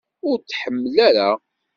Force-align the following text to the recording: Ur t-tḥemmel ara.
Ur 0.27 0.35
t-tḥemmel 0.39 0.95
ara. 1.07 1.29